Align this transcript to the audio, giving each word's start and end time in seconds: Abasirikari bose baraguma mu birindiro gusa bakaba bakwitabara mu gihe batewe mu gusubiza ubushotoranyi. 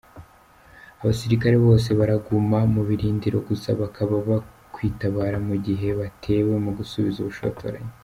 Abasirikari 1.01 1.57
bose 1.65 1.89
baraguma 1.99 2.59
mu 2.73 2.81
birindiro 2.89 3.37
gusa 3.49 3.69
bakaba 3.81 4.15
bakwitabara 4.29 5.37
mu 5.47 5.55
gihe 5.65 5.87
batewe 5.99 6.53
mu 6.65 6.71
gusubiza 6.79 7.19
ubushotoranyi. 7.21 7.91